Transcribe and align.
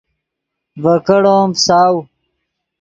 ڤے 0.81 0.93
کیڑو 1.05 1.35
ام 1.41 1.51
فساؤ 1.57 1.95